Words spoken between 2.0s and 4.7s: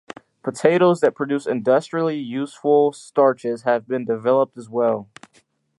useful starches have been developed as